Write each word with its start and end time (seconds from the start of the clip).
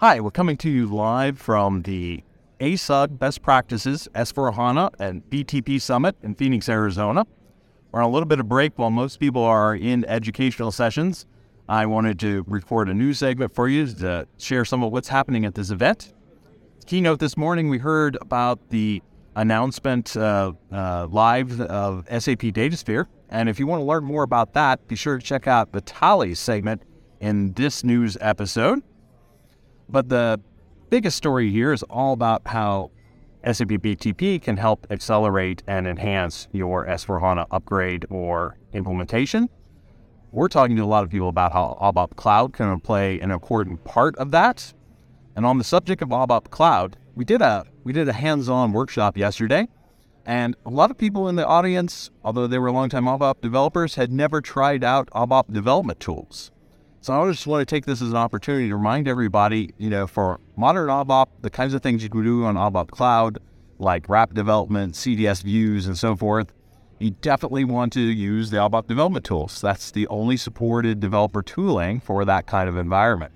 Hi, 0.00 0.18
we're 0.18 0.30
coming 0.30 0.56
to 0.56 0.70
you 0.70 0.86
live 0.86 1.38
from 1.38 1.82
the 1.82 2.24
ASUG 2.58 3.18
Best 3.18 3.42
Practices 3.42 4.08
S4HANA 4.14 4.94
and 4.98 5.22
BTP 5.28 5.78
Summit 5.78 6.16
in 6.22 6.34
Phoenix, 6.34 6.70
Arizona. 6.70 7.26
We're 7.92 8.00
on 8.00 8.08
a 8.08 8.10
little 8.10 8.26
bit 8.26 8.40
of 8.40 8.48
break 8.48 8.78
while 8.78 8.88
most 8.88 9.20
people 9.20 9.42
are 9.44 9.76
in 9.76 10.06
educational 10.06 10.72
sessions. 10.72 11.26
I 11.68 11.84
wanted 11.84 12.18
to 12.20 12.46
record 12.48 12.88
a 12.88 12.94
news 12.94 13.18
segment 13.18 13.54
for 13.54 13.68
you 13.68 13.88
to 13.88 14.26
share 14.38 14.64
some 14.64 14.82
of 14.82 14.90
what's 14.90 15.08
happening 15.08 15.44
at 15.44 15.54
this 15.54 15.68
event. 15.68 16.14
Keynote 16.86 17.18
this 17.18 17.36
morning, 17.36 17.68
we 17.68 17.76
heard 17.76 18.16
about 18.22 18.70
the 18.70 19.02
announcement 19.36 20.16
uh, 20.16 20.52
uh, 20.72 21.08
live 21.10 21.60
of 21.60 22.06
SAP 22.08 22.54
DataSphere. 22.54 23.04
And 23.28 23.50
if 23.50 23.58
you 23.58 23.66
want 23.66 23.80
to 23.80 23.84
learn 23.84 24.04
more 24.04 24.22
about 24.22 24.54
that, 24.54 24.88
be 24.88 24.96
sure 24.96 25.18
to 25.18 25.22
check 25.22 25.46
out 25.46 25.72
Vitaly's 25.72 26.38
segment 26.38 26.84
in 27.20 27.52
this 27.52 27.84
news 27.84 28.16
episode. 28.22 28.82
But 29.90 30.08
the 30.08 30.40
biggest 30.88 31.16
story 31.16 31.50
here 31.50 31.72
is 31.72 31.82
all 31.84 32.12
about 32.12 32.42
how 32.46 32.92
SAP 33.44 33.68
BTP 33.68 34.40
can 34.40 34.56
help 34.56 34.86
accelerate 34.90 35.62
and 35.66 35.86
enhance 35.86 36.46
your 36.52 36.86
S4HANA 36.86 37.46
upgrade 37.50 38.06
or 38.08 38.58
implementation. 38.72 39.48
We're 40.30 40.48
talking 40.48 40.76
to 40.76 40.84
a 40.84 40.86
lot 40.86 41.02
of 41.02 41.10
people 41.10 41.28
about 41.28 41.52
how 41.52 41.76
ABAP 41.80 42.14
Cloud 42.14 42.52
can 42.52 42.78
play 42.78 43.18
an 43.18 43.32
important 43.32 43.82
part 43.82 44.14
of 44.16 44.30
that. 44.30 44.72
And 45.34 45.44
on 45.44 45.58
the 45.58 45.64
subject 45.64 46.02
of 46.02 46.10
ABAP 46.10 46.50
Cloud, 46.50 46.96
we 47.16 47.24
did 47.24 47.42
a 47.42 47.64
we 47.82 47.92
did 47.92 48.08
a 48.08 48.12
hands-on 48.12 48.72
workshop 48.72 49.16
yesterday, 49.16 49.66
and 50.24 50.54
a 50.64 50.70
lot 50.70 50.90
of 50.90 50.98
people 50.98 51.28
in 51.28 51.34
the 51.34 51.46
audience, 51.46 52.10
although 52.22 52.46
they 52.46 52.58
were 52.58 52.70
longtime 52.70 53.06
ABAP 53.06 53.40
developers, 53.40 53.96
had 53.96 54.12
never 54.12 54.40
tried 54.40 54.84
out 54.84 55.08
ABAP 55.10 55.52
development 55.52 55.98
tools. 55.98 56.52
So 57.02 57.14
I 57.14 57.30
just 57.30 57.46
want 57.46 57.66
to 57.66 57.74
take 57.74 57.86
this 57.86 58.02
as 58.02 58.10
an 58.10 58.16
opportunity 58.16 58.68
to 58.68 58.76
remind 58.76 59.08
everybody, 59.08 59.72
you 59.78 59.88
know, 59.88 60.06
for 60.06 60.38
modern 60.56 60.88
ABAP, 60.88 61.28
the 61.40 61.48
kinds 61.48 61.72
of 61.72 61.82
things 61.82 62.02
you 62.02 62.10
can 62.10 62.22
do 62.22 62.44
on 62.44 62.56
ABAP 62.56 62.88
Cloud, 62.88 63.38
like 63.78 64.06
RAP 64.10 64.34
development, 64.34 64.92
CDS 64.92 65.42
views, 65.42 65.86
and 65.86 65.96
so 65.96 66.14
forth, 66.14 66.52
you 66.98 67.12
definitely 67.22 67.64
want 67.64 67.94
to 67.94 68.00
use 68.02 68.50
the 68.50 68.58
ABAP 68.58 68.86
development 68.86 69.24
tools. 69.24 69.62
That's 69.62 69.90
the 69.90 70.06
only 70.08 70.36
supported 70.36 71.00
developer 71.00 71.40
tooling 71.42 72.00
for 72.00 72.26
that 72.26 72.46
kind 72.46 72.68
of 72.68 72.76
environment. 72.76 73.32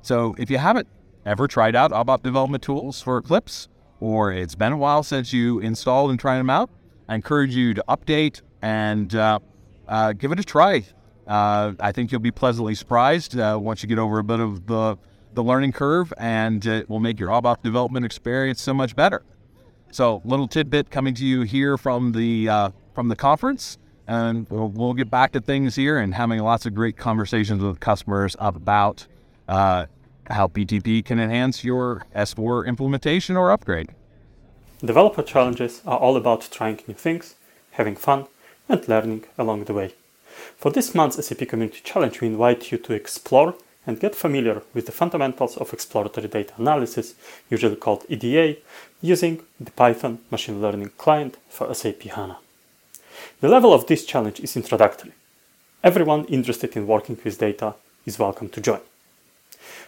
So 0.00 0.34
if 0.38 0.50
you 0.50 0.56
haven't 0.56 0.88
ever 1.26 1.46
tried 1.46 1.76
out 1.76 1.90
ABAP 1.90 2.22
development 2.22 2.62
tools 2.62 3.02
for 3.02 3.18
Eclipse, 3.18 3.68
or 4.00 4.32
it's 4.32 4.54
been 4.54 4.72
a 4.72 4.78
while 4.78 5.02
since 5.02 5.34
you 5.34 5.58
installed 5.58 6.10
and 6.10 6.18
tried 6.18 6.38
them 6.38 6.48
out, 6.48 6.70
I 7.10 7.16
encourage 7.16 7.54
you 7.54 7.74
to 7.74 7.84
update 7.90 8.40
and 8.62 9.14
uh, 9.14 9.38
uh, 9.86 10.14
give 10.14 10.32
it 10.32 10.40
a 10.40 10.44
try. 10.44 10.84
Uh, 11.26 11.72
I 11.78 11.92
think 11.92 12.10
you'll 12.10 12.20
be 12.20 12.30
pleasantly 12.30 12.74
surprised 12.74 13.38
uh, 13.38 13.58
once 13.60 13.82
you 13.82 13.88
get 13.88 13.98
over 13.98 14.18
a 14.18 14.24
bit 14.24 14.40
of 14.40 14.66
the, 14.66 14.98
the 15.34 15.42
learning 15.42 15.72
curve, 15.72 16.12
and 16.18 16.64
it 16.66 16.88
will 16.88 17.00
make 17.00 17.20
your 17.20 17.30
ABAP 17.30 17.62
development 17.62 18.04
experience 18.04 18.60
so 18.60 18.74
much 18.74 18.96
better. 18.96 19.22
So, 19.92 20.22
little 20.24 20.48
tidbit 20.48 20.90
coming 20.90 21.14
to 21.14 21.24
you 21.24 21.42
here 21.42 21.76
from 21.76 22.12
the 22.12 22.48
uh, 22.48 22.70
from 22.94 23.08
the 23.08 23.16
conference, 23.16 23.78
and 24.06 24.48
we'll, 24.48 24.68
we'll, 24.68 24.94
get 24.94 25.10
back 25.10 25.32
to 25.32 25.40
things 25.40 25.76
here 25.76 25.98
and 25.98 26.14
having 26.14 26.40
lots 26.40 26.64
of 26.64 26.74
great 26.74 26.96
conversations 26.96 27.62
with 27.62 27.78
customers 27.78 28.34
about 28.38 29.06
uh, 29.48 29.86
how 30.30 30.48
BTP 30.48 31.04
can 31.04 31.20
enhance 31.20 31.62
your 31.62 32.06
S4 32.16 32.66
implementation 32.66 33.36
or 33.36 33.50
upgrade. 33.50 33.90
Developer 34.84 35.22
challenges 35.22 35.82
are 35.86 35.98
all 35.98 36.16
about 36.16 36.48
trying 36.50 36.80
new 36.88 36.94
things, 36.94 37.36
having 37.72 37.94
fun, 37.94 38.26
and 38.68 38.86
learning 38.88 39.24
along 39.38 39.64
the 39.64 39.74
way. 39.74 39.94
For 40.56 40.70
this 40.70 40.94
month's 40.94 41.24
SAP 41.26 41.48
Community 41.48 41.80
Challenge, 41.84 42.20
we 42.20 42.28
invite 42.28 42.72
you 42.72 42.78
to 42.78 42.92
explore 42.92 43.54
and 43.86 44.00
get 44.00 44.14
familiar 44.14 44.62
with 44.74 44.86
the 44.86 44.92
fundamentals 44.92 45.56
of 45.56 45.72
exploratory 45.72 46.28
data 46.28 46.52
analysis, 46.56 47.14
usually 47.50 47.76
called 47.76 48.04
EDA, 48.08 48.56
using 49.00 49.42
the 49.58 49.72
Python 49.72 50.18
machine 50.30 50.62
learning 50.62 50.90
client 50.98 51.36
for 51.48 51.72
SAP 51.74 52.02
HANA. 52.02 52.38
The 53.40 53.48
level 53.48 53.72
of 53.72 53.86
this 53.86 54.04
challenge 54.04 54.40
is 54.40 54.56
introductory. 54.56 55.12
Everyone 55.82 56.24
interested 56.26 56.76
in 56.76 56.86
working 56.86 57.18
with 57.24 57.38
data 57.38 57.74
is 58.06 58.18
welcome 58.18 58.48
to 58.50 58.60
join. 58.60 58.80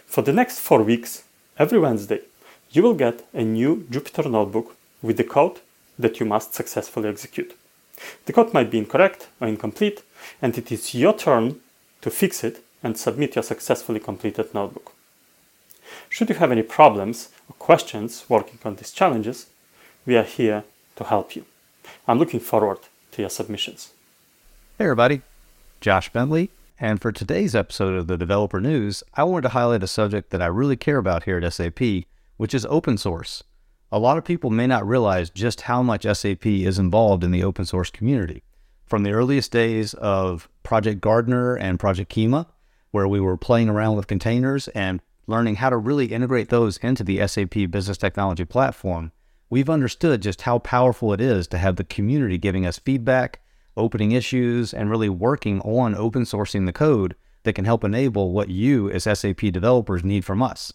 For 0.05 0.21
the 0.21 0.33
next 0.33 0.59
four 0.59 0.83
weeks, 0.83 1.23
every 1.57 1.79
Wednesday, 1.79 2.21
you 2.71 2.83
will 2.83 2.93
get 2.93 3.25
a 3.33 3.43
new 3.43 3.87
Jupyter 3.89 4.29
notebook 4.29 4.75
with 5.01 5.17
the 5.17 5.23
code 5.23 5.59
that 5.97 6.19
you 6.19 6.25
must 6.25 6.53
successfully 6.53 7.07
execute. 7.07 7.55
The 8.25 8.33
code 8.33 8.53
might 8.53 8.69
be 8.69 8.77
incorrect 8.77 9.29
or 9.39 9.47
incomplete, 9.47 10.03
and 10.41 10.57
it 10.57 10.71
is 10.71 10.93
your 10.93 11.13
turn 11.13 11.59
to 12.01 12.09
fix 12.09 12.43
it 12.43 12.63
and 12.83 12.97
submit 12.97 13.35
your 13.35 13.43
successfully 13.43 13.99
completed 13.99 14.53
notebook. 14.53 14.93
Should 16.09 16.29
you 16.29 16.35
have 16.35 16.51
any 16.51 16.63
problems 16.63 17.29
or 17.49 17.55
questions 17.55 18.25
working 18.29 18.59
on 18.63 18.75
these 18.75 18.91
challenges, 18.91 19.47
we 20.05 20.15
are 20.15 20.23
here 20.23 20.63
to 20.95 21.03
help 21.03 21.35
you. 21.35 21.45
I'm 22.07 22.19
looking 22.19 22.39
forward 22.39 22.79
to 23.11 23.21
your 23.21 23.29
submissions. 23.29 23.91
Hey, 24.77 24.85
everybody. 24.85 25.21
Josh 25.81 26.11
Bentley. 26.11 26.49
And 26.79 27.01
for 27.01 27.11
today's 27.11 27.55
episode 27.55 27.95
of 27.95 28.07
the 28.07 28.17
Developer 28.17 28.59
News, 28.59 29.03
I 29.13 29.23
wanted 29.23 29.43
to 29.43 29.49
highlight 29.49 29.83
a 29.83 29.87
subject 29.87 30.29
that 30.31 30.41
I 30.41 30.47
really 30.47 30.75
care 30.75 30.97
about 30.97 31.23
here 31.23 31.37
at 31.37 31.53
SAP, 31.53 32.03
which 32.37 32.53
is 32.53 32.65
open 32.65 32.97
source. 32.97 33.43
A 33.91 33.99
lot 33.99 34.17
of 34.17 34.25
people 34.25 34.49
may 34.49 34.67
not 34.67 34.85
realize 34.85 35.29
just 35.29 35.61
how 35.61 35.81
much 35.81 36.03
SAP 36.03 36.45
is 36.45 36.77
involved 36.77 37.23
in 37.23 37.31
the 37.31 37.43
open 37.43 37.65
source 37.65 37.89
community. 37.89 38.43
From 38.85 39.01
the 39.01 39.13
earliest 39.13 39.51
days 39.51 39.95
of 39.95 40.47
Project 40.61 41.01
Gardener 41.01 41.55
and 41.55 41.79
Project 41.79 42.13
Kyma, 42.13 42.45
where 42.91 43.07
we 43.07 43.19
were 43.19 43.35
playing 43.35 43.67
around 43.67 43.95
with 43.95 44.05
containers 44.05 44.67
and 44.69 45.01
learning 45.25 45.55
how 45.55 45.71
to 45.71 45.77
really 45.77 46.05
integrate 46.05 46.49
those 46.49 46.77
into 46.77 47.03
the 47.03 47.25
SAP 47.27 47.71
Business 47.71 47.97
Technology 47.97 48.45
Platform, 48.45 49.11
we've 49.49 49.71
understood 49.71 50.21
just 50.21 50.43
how 50.43 50.59
powerful 50.59 51.13
it 51.13 51.19
is 51.19 51.47
to 51.47 51.57
have 51.57 51.77
the 51.77 51.83
community 51.83 52.37
giving 52.37 52.63
us 52.63 52.77
feedback, 52.77 53.41
opening 53.75 54.11
issues, 54.11 54.71
and 54.71 54.91
really 54.91 55.09
working 55.09 55.61
on 55.61 55.95
open 55.95 56.21
sourcing 56.21 56.67
the 56.67 56.71
code 56.71 57.15
that 57.41 57.53
can 57.53 57.65
help 57.65 57.83
enable 57.83 58.33
what 58.33 58.49
you 58.49 58.91
as 58.91 59.05
SAP 59.05 59.39
developers 59.51 60.03
need 60.03 60.23
from 60.23 60.43
us. 60.43 60.71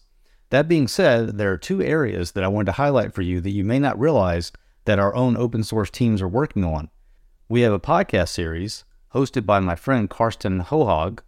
That 0.49 0.67
being 0.67 0.89
said, 0.89 1.37
there 1.37 1.53
are 1.53 1.57
two 1.57 1.81
areas 1.81 2.33
that 2.33 2.43
I 2.43 2.49
wanted 2.49 2.65
to 2.65 2.71
highlight 2.73 3.13
for 3.13 3.21
you 3.21 3.39
that 3.39 3.51
you 3.51 3.63
may 3.63 3.79
not 3.79 3.97
realize 3.97 4.51
that 4.83 4.99
our 4.99 5.15
own 5.15 5.37
open 5.37 5.63
source 5.63 5.89
teams 5.89 6.21
are 6.21 6.27
working 6.27 6.65
on. 6.65 6.89
We 7.51 7.63
have 7.63 7.73
a 7.73 7.81
podcast 7.81 8.29
series 8.29 8.85
hosted 9.13 9.45
by 9.45 9.59
my 9.59 9.75
friend 9.75 10.09
Karsten 10.09 10.61
Hohage, 10.61 11.19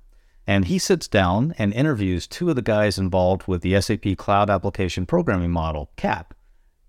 and 0.48 0.64
he 0.64 0.80
sits 0.80 1.10
down 1.10 1.54
and 1.58 1.74
interviews 1.74 2.28
two 2.28 2.50
of 2.50 2.56
the 2.56 2.62
guys 2.62 2.98
involved 2.98 3.46
with 3.46 3.62
the 3.62 3.82
SAP 3.82 4.16
Cloud 4.16 4.50
Application 4.50 5.06
Programming 5.06 5.52
Model, 5.52 5.92
CAP, 5.98 6.34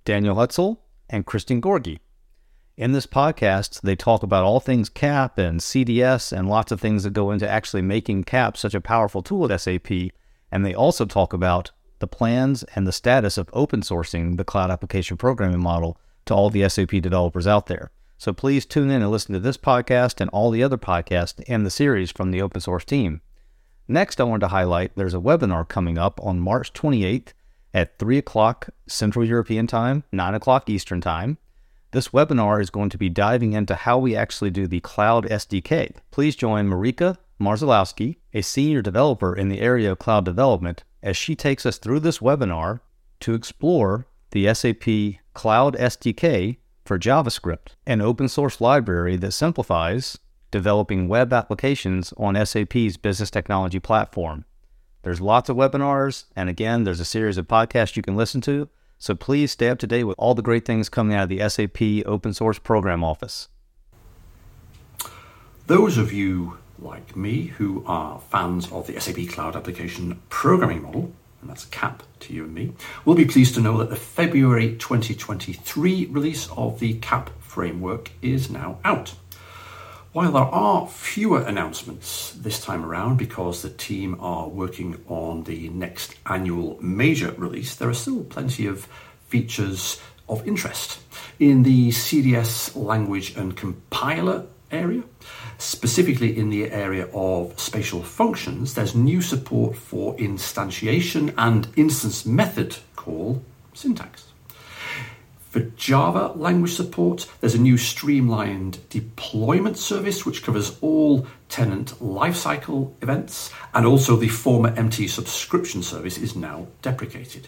Daniel 0.04 0.36
Hutzel 0.36 0.78
and 1.10 1.26
Christian 1.26 1.60
Georgi. 1.60 1.98
In 2.76 2.92
this 2.92 3.08
podcast, 3.08 3.80
they 3.80 3.96
talk 3.96 4.22
about 4.22 4.44
all 4.44 4.60
things 4.60 4.88
CAP 4.88 5.36
and 5.36 5.58
CDS 5.58 6.30
and 6.30 6.48
lots 6.48 6.70
of 6.70 6.80
things 6.80 7.02
that 7.02 7.12
go 7.12 7.32
into 7.32 7.50
actually 7.50 7.82
making 7.82 8.22
CAP 8.22 8.56
such 8.56 8.72
a 8.72 8.80
powerful 8.80 9.20
tool 9.20 9.50
at 9.50 9.60
SAP. 9.60 9.90
And 10.52 10.64
they 10.64 10.74
also 10.74 11.06
talk 11.06 11.32
about 11.32 11.72
the 11.98 12.06
plans 12.06 12.62
and 12.76 12.86
the 12.86 12.92
status 12.92 13.36
of 13.36 13.50
open 13.52 13.80
sourcing 13.80 14.36
the 14.36 14.44
cloud 14.44 14.70
application 14.70 15.16
programming 15.16 15.60
model 15.60 15.98
to 16.26 16.34
all 16.34 16.50
the 16.50 16.68
SAP 16.68 16.90
developers 17.02 17.48
out 17.48 17.66
there. 17.66 17.90
So 18.18 18.32
please 18.32 18.64
tune 18.64 18.90
in 18.90 19.02
and 19.02 19.10
listen 19.10 19.32
to 19.32 19.40
this 19.40 19.56
podcast 19.56 20.20
and 20.20 20.30
all 20.30 20.50
the 20.50 20.62
other 20.62 20.78
podcasts 20.78 21.42
in 21.44 21.64
the 21.64 21.70
series 21.70 22.10
from 22.10 22.30
the 22.30 22.40
open 22.40 22.60
source 22.60 22.84
team. 22.84 23.20
Next, 23.86 24.20
I 24.20 24.24
wanted 24.24 24.40
to 24.40 24.48
highlight 24.48 24.96
there's 24.96 25.14
a 25.14 25.18
webinar 25.18 25.68
coming 25.68 25.98
up 25.98 26.18
on 26.22 26.40
March 26.40 26.72
28th 26.72 27.32
at 27.74 27.98
3 27.98 28.16
o'clock 28.18 28.70
Central 28.86 29.24
European 29.24 29.66
Time, 29.66 30.04
9 30.12 30.34
o'clock 30.34 30.70
Eastern 30.70 31.00
Time. 31.00 31.38
This 31.90 32.08
webinar 32.08 32.60
is 32.60 32.70
going 32.70 32.88
to 32.90 32.98
be 32.98 33.08
diving 33.08 33.52
into 33.52 33.74
how 33.74 33.98
we 33.98 34.16
actually 34.16 34.50
do 34.50 34.66
the 34.66 34.80
Cloud 34.80 35.26
SDK. 35.26 35.94
Please 36.10 36.34
join 36.34 36.68
Marika 36.68 37.18
Marszalkowski, 37.40 38.16
a 38.32 38.42
senior 38.42 38.80
developer 38.80 39.34
in 39.34 39.48
the 39.48 39.60
area 39.60 39.92
of 39.92 39.98
cloud 39.98 40.24
development, 40.24 40.84
as 41.02 41.16
she 41.16 41.36
takes 41.36 41.66
us 41.66 41.78
through 41.78 42.00
this 42.00 42.18
webinar 42.18 42.80
to 43.20 43.34
explore 43.34 44.06
the 44.30 44.52
SAP 44.54 45.20
Cloud 45.34 45.76
SDK 45.76 46.56
for 46.84 46.98
JavaScript, 46.98 47.68
an 47.86 48.00
open 48.00 48.28
source 48.28 48.60
library 48.60 49.16
that 49.16 49.32
simplifies 49.32 50.18
developing 50.50 51.08
web 51.08 51.32
applications 51.32 52.12
on 52.16 52.46
SAP's 52.46 52.96
business 52.96 53.30
technology 53.30 53.80
platform. 53.80 54.44
There's 55.02 55.20
lots 55.20 55.48
of 55.48 55.56
webinars, 55.56 56.26
and 56.36 56.48
again, 56.48 56.84
there's 56.84 57.00
a 57.00 57.04
series 57.04 57.36
of 57.36 57.48
podcasts 57.48 57.96
you 57.96 58.02
can 58.02 58.16
listen 58.16 58.40
to. 58.42 58.68
So 58.98 59.14
please 59.14 59.52
stay 59.52 59.68
up 59.68 59.78
to 59.80 59.86
date 59.86 60.04
with 60.04 60.14
all 60.18 60.34
the 60.34 60.42
great 60.42 60.64
things 60.64 60.88
coming 60.88 61.16
out 61.16 61.24
of 61.24 61.28
the 61.28 61.46
SAP 61.48 62.06
Open 62.06 62.32
Source 62.32 62.58
Program 62.58 63.02
Office. 63.02 63.48
Those 65.66 65.98
of 65.98 66.12
you 66.12 66.58
like 66.78 67.16
me 67.16 67.46
who 67.46 67.84
are 67.86 68.20
fans 68.30 68.70
of 68.70 68.86
the 68.86 69.00
SAP 69.00 69.28
Cloud 69.28 69.56
Application 69.56 70.20
Programming 70.28 70.82
Model, 70.82 71.12
and 71.44 71.50
that's 71.50 71.66
CAP 71.66 72.02
to 72.20 72.32
you 72.32 72.44
and 72.44 72.54
me, 72.54 72.72
will 73.04 73.14
be 73.14 73.26
pleased 73.26 73.54
to 73.54 73.60
know 73.60 73.76
that 73.76 73.90
the 73.90 73.96
February 73.96 74.76
2023 74.76 76.06
release 76.06 76.48
of 76.56 76.80
the 76.80 76.94
CAP 76.94 77.28
framework 77.42 78.10
is 78.22 78.48
now 78.48 78.78
out. 78.82 79.14
While 80.12 80.32
there 80.32 80.42
are 80.42 80.88
fewer 80.88 81.42
announcements 81.42 82.32
this 82.32 82.64
time 82.64 82.82
around 82.82 83.18
because 83.18 83.60
the 83.60 83.68
team 83.68 84.16
are 84.20 84.48
working 84.48 85.04
on 85.06 85.44
the 85.44 85.68
next 85.68 86.14
annual 86.24 86.78
major 86.80 87.32
release, 87.32 87.74
there 87.74 87.90
are 87.90 87.94
still 87.94 88.24
plenty 88.24 88.66
of 88.66 88.88
features 89.28 90.00
of 90.26 90.48
interest. 90.48 90.98
In 91.38 91.62
the 91.62 91.90
CDS 91.90 92.74
language 92.74 93.36
and 93.36 93.54
compiler 93.54 94.46
area, 94.70 95.02
specifically 95.58 96.36
in 96.36 96.50
the 96.50 96.70
area 96.70 97.06
of 97.12 97.58
spatial 97.58 98.02
functions, 98.02 98.74
there's 98.74 98.94
new 98.94 99.20
support 99.22 99.76
for 99.76 100.16
instantiation 100.16 101.32
and 101.36 101.68
instance 101.76 102.26
method 102.26 102.76
call 102.96 103.42
syntax. 103.72 104.28
For 105.54 105.60
Java 105.60 106.32
language 106.34 106.72
support, 106.72 107.30
there's 107.40 107.54
a 107.54 107.60
new 107.60 107.78
streamlined 107.78 108.80
deployment 108.88 109.78
service 109.78 110.26
which 110.26 110.42
covers 110.42 110.76
all 110.80 111.28
tenant 111.48 111.94
lifecycle 112.00 112.92
events, 113.02 113.52
and 113.72 113.86
also 113.86 114.16
the 114.16 114.26
former 114.26 114.70
MT 114.70 115.06
subscription 115.06 115.84
service 115.84 116.18
is 116.18 116.34
now 116.34 116.66
deprecated. 116.82 117.46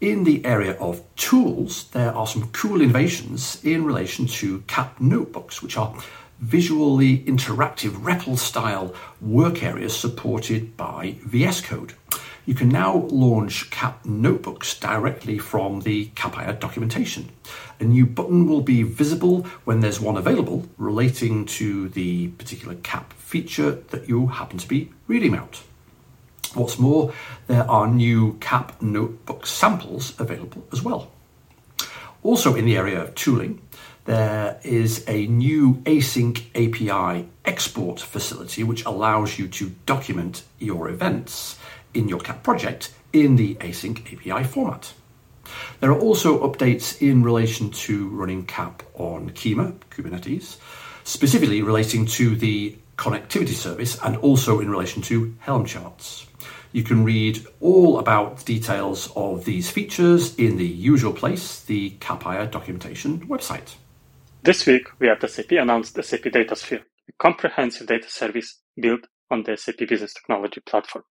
In 0.00 0.24
the 0.24 0.42
area 0.46 0.72
of 0.78 1.02
tools, 1.16 1.88
there 1.90 2.14
are 2.14 2.26
some 2.26 2.48
cool 2.52 2.80
innovations 2.80 3.62
in 3.62 3.84
relation 3.84 4.26
to 4.28 4.60
CAP 4.66 4.98
notebooks, 4.98 5.60
which 5.60 5.76
are 5.76 5.94
visually 6.40 7.18
interactive 7.20 7.90
REPL 8.02 8.38
style 8.38 8.94
work 9.20 9.62
areas 9.62 9.96
supported 9.96 10.76
by 10.76 11.16
VS 11.24 11.60
Code. 11.60 11.94
You 12.46 12.54
can 12.54 12.70
now 12.70 13.06
launch 13.10 13.70
CAP 13.70 14.06
notebooks 14.06 14.78
directly 14.78 15.38
from 15.38 15.80
the 15.80 16.06
Capire 16.14 16.54
documentation. 16.54 17.28
A 17.78 17.84
new 17.84 18.06
button 18.06 18.46
will 18.46 18.62
be 18.62 18.82
visible 18.82 19.42
when 19.64 19.80
there's 19.80 20.00
one 20.00 20.16
available 20.16 20.66
relating 20.78 21.44
to 21.44 21.90
the 21.90 22.28
particular 22.28 22.76
CAP 22.76 23.12
feature 23.12 23.72
that 23.90 24.08
you 24.08 24.28
happen 24.28 24.56
to 24.58 24.66
be 24.66 24.90
reading 25.06 25.34
about. 25.34 25.62
What's 26.54 26.78
more, 26.78 27.12
there 27.48 27.70
are 27.70 27.86
new 27.86 28.38
CAP 28.40 28.80
notebook 28.80 29.46
samples 29.46 30.18
available 30.18 30.66
as 30.72 30.82
well. 30.82 31.10
Also, 32.22 32.54
in 32.54 32.64
the 32.64 32.76
area 32.76 33.02
of 33.02 33.14
tooling, 33.14 33.60
there 34.08 34.58
is 34.62 35.04
a 35.06 35.26
new 35.26 35.74
async 35.84 36.40
API 36.54 37.28
export 37.44 38.00
facility 38.00 38.64
which 38.64 38.86
allows 38.86 39.38
you 39.38 39.46
to 39.48 39.68
document 39.84 40.44
your 40.58 40.88
events 40.88 41.58
in 41.92 42.08
your 42.08 42.18
CAP 42.18 42.42
project 42.42 42.90
in 43.12 43.36
the 43.36 43.56
async 43.56 43.98
API 44.10 44.44
format. 44.44 44.94
There 45.80 45.90
are 45.90 46.00
also 46.00 46.40
updates 46.50 47.02
in 47.02 47.22
relation 47.22 47.70
to 47.84 48.08
running 48.08 48.46
CAP 48.46 48.82
on 48.94 49.28
Kyma, 49.32 49.74
Kubernetes, 49.90 50.56
specifically 51.04 51.60
relating 51.60 52.06
to 52.06 52.34
the 52.34 52.78
connectivity 52.96 53.52
service 53.52 53.98
and 54.02 54.16
also 54.16 54.60
in 54.60 54.70
relation 54.70 55.02
to 55.02 55.36
Helm 55.40 55.66
charts. 55.66 56.26
You 56.72 56.82
can 56.82 57.04
read 57.04 57.46
all 57.60 57.98
about 57.98 58.42
details 58.46 59.12
of 59.14 59.44
these 59.44 59.70
features 59.70 60.34
in 60.36 60.56
the 60.56 60.66
usual 60.66 61.12
place, 61.12 61.60
the 61.60 61.90
Capire 62.00 62.46
documentation 62.46 63.28
website. 63.28 63.74
This 64.40 64.66
week, 64.66 64.86
we 65.00 65.10
at 65.10 65.28
SAP 65.28 65.50
announced 65.50 65.96
SAP 66.00 66.20
DataSphere, 66.20 66.80
a 66.80 67.12
comprehensive 67.18 67.88
data 67.88 68.08
service 68.08 68.60
built 68.80 69.00
on 69.32 69.42
the 69.42 69.56
SAP 69.56 69.78
Business 69.88 70.14
Technology 70.14 70.60
Platform. 70.60 71.04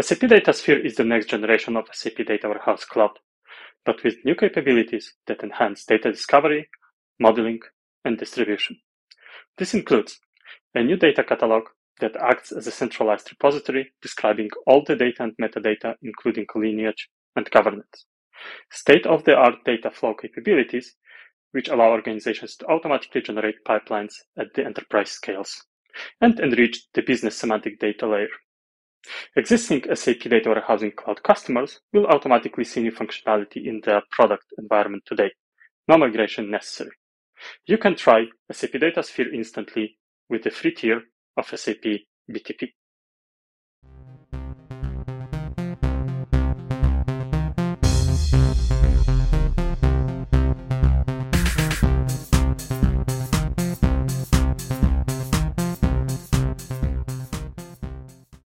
SAP 0.00 0.18
DataSphere 0.20 0.84
is 0.84 0.94
the 0.94 1.04
next 1.04 1.26
generation 1.26 1.76
of 1.76 1.88
SAP 1.92 2.24
Data 2.24 2.48
Warehouse 2.48 2.84
Cloud, 2.84 3.18
but 3.84 4.04
with 4.04 4.24
new 4.24 4.36
capabilities 4.36 5.14
that 5.26 5.42
enhance 5.42 5.84
data 5.84 6.12
discovery, 6.12 6.68
modeling, 7.18 7.58
and 8.04 8.18
distribution. 8.18 8.78
This 9.58 9.74
includes 9.74 10.20
a 10.76 10.82
new 10.82 10.96
data 10.96 11.24
catalog 11.24 11.64
that 12.00 12.16
acts 12.16 12.52
as 12.52 12.68
a 12.68 12.72
centralized 12.72 13.30
repository 13.32 13.92
describing 14.00 14.50
all 14.64 14.84
the 14.86 14.94
data 14.94 15.24
and 15.24 15.32
metadata, 15.42 15.94
including 16.02 16.46
lineage 16.54 17.08
and 17.34 17.50
governance. 17.50 18.06
State-of-the-art 18.70 19.64
data 19.64 19.90
flow 19.90 20.14
capabilities, 20.14 20.94
which 21.54 21.68
allow 21.68 21.90
organizations 21.90 22.56
to 22.56 22.66
automatically 22.66 23.22
generate 23.22 23.64
pipelines 23.64 24.14
at 24.36 24.48
the 24.54 24.64
enterprise 24.64 25.12
scales 25.12 25.62
and 26.20 26.40
enrich 26.40 26.82
the 26.94 27.02
business 27.02 27.36
semantic 27.36 27.78
data 27.78 28.08
layer. 28.08 28.26
Existing 29.36 29.84
SAP 29.94 30.18
Data 30.22 30.48
Warehousing 30.48 30.90
Cloud 30.96 31.22
customers 31.22 31.80
will 31.92 32.06
automatically 32.06 32.64
see 32.64 32.82
new 32.82 32.90
functionality 32.90 33.66
in 33.68 33.80
their 33.84 34.02
product 34.10 34.46
environment 34.58 35.04
today. 35.06 35.30
No 35.86 35.96
migration 35.96 36.50
necessary. 36.50 36.90
You 37.66 37.78
can 37.78 37.94
try 37.94 38.24
SAP 38.50 38.72
DataSphere 38.72 39.32
instantly 39.32 39.96
with 40.28 40.42
the 40.42 40.50
free 40.50 40.74
tier 40.74 41.02
of 41.36 41.46
SAP 41.46 41.84
BTP. 42.28 42.70